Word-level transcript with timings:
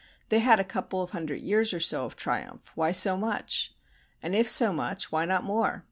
They 0.29 0.39
had 0.39 0.59
a 0.59 0.63
couple 0.63 1.03
of 1.03 1.11
hundred 1.11 1.41
years 1.41 1.75
or 1.75 1.79
so 1.79 2.05
of 2.05 2.15
triumph—why 2.15 2.91
so 2.91 3.17
much? 3.17 3.71
And 4.23 4.33
if 4.33 4.49
so 4.49 4.73
much, 4.73 5.11
why 5.11 5.25
not 5.25 5.43
more? 5.43 5.79